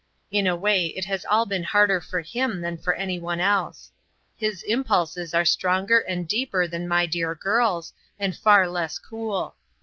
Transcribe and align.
In 0.31 0.47
a 0.47 0.55
way 0.55 0.87
it 0.87 1.05
has 1.05 1.25
all 1.29 1.45
been 1.45 1.61
harder 1.61 2.01
for 2.01 2.21
him 2.21 2.61
than 2.61 2.75
for 2.75 2.95
any 2.95 3.19
one 3.19 3.39
else. 3.39 3.91
His 4.35 4.63
impulses 4.63 5.31
are 5.35 5.45
stronger 5.45 5.99
and 5.99 6.27
deeper 6.27 6.67
than 6.67 6.87
my 6.87 7.05
dear 7.05 7.35
girl's, 7.35 7.93
and 8.17 8.35
far 8.35 8.67
less 8.67 8.97
cool. 8.97 9.53